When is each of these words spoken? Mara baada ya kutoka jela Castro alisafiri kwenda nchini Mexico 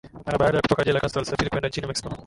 Mara 0.25 0.37
baada 0.37 0.55
ya 0.57 0.61
kutoka 0.61 0.83
jela 0.83 0.99
Castro 0.99 1.19
alisafiri 1.21 1.49
kwenda 1.49 1.67
nchini 1.67 1.87
Mexico 1.87 2.15